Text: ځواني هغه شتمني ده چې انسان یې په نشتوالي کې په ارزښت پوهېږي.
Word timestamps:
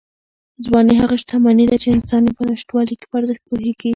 ځواني 0.65 0.93
هغه 1.01 1.15
شتمني 1.21 1.65
ده 1.69 1.75
چې 1.83 1.87
انسان 1.95 2.21
یې 2.27 2.33
په 2.37 2.43
نشتوالي 2.49 2.95
کې 2.99 3.05
په 3.09 3.15
ارزښت 3.19 3.43
پوهېږي. 3.49 3.89